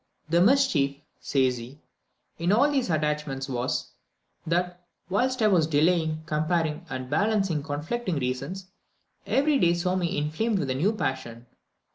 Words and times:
"The 0.31 0.41
mischief," 0.41 0.95
says 1.19 1.57
he, 1.57 1.79
"in 2.39 2.51
all 2.51 2.71
these 2.71 2.89
attachments 2.89 3.47
was, 3.47 3.91
that 4.47 4.83
whilst 5.11 5.43
I 5.43 5.47
was 5.47 5.67
delaying, 5.67 6.23
comparing 6.25 6.87
and 6.89 7.07
balancing 7.07 7.61
conflicting 7.61 8.15
reasons, 8.15 8.65
every 9.27 9.59
day 9.59 9.75
saw 9.75 9.95
me 9.95 10.17
inflamed 10.17 10.57
with 10.57 10.71
a 10.71 10.73
new 10.73 10.91
passion." 10.93 11.45